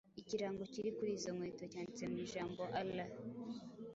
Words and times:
ikirango 0.21 0.63
kiri 0.73 0.89
kuri 0.97 1.11
izo 1.17 1.29
nkweto 1.35 1.63
cyanditse 1.71 2.03
mu 2.11 2.17
ijambo 2.25 2.61
Allah 2.79 3.09